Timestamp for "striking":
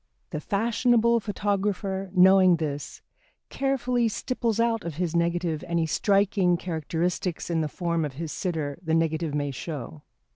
5.85-6.57